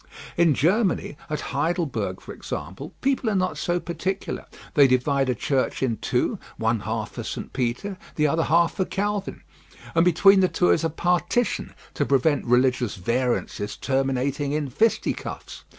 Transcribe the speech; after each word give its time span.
In 0.35 0.55
Germany, 0.55 1.15
at 1.29 1.41
Heidelberg, 1.53 2.21
for 2.21 2.33
example, 2.33 2.91
people 3.01 3.29
are 3.29 3.35
not 3.35 3.59
so 3.59 3.79
particular; 3.79 4.47
they 4.73 4.87
divide 4.87 5.29
a 5.29 5.35
church 5.35 5.83
in 5.83 5.97
two, 5.97 6.39
one 6.57 6.79
half 6.79 7.11
for 7.11 7.21
St. 7.23 7.53
Peter, 7.53 7.99
the 8.15 8.25
other 8.25 8.45
half 8.45 8.73
for 8.77 8.85
Calvin, 8.85 9.43
and 9.93 10.03
between 10.03 10.39
the 10.39 10.47
two 10.47 10.71
is 10.71 10.83
a 10.83 10.89
partition 10.89 11.75
to 11.93 12.03
prevent 12.03 12.45
religious 12.45 12.95
variances 12.95 13.77
terminating 13.77 14.53
in 14.53 14.71
fisticuffs. 14.71 15.65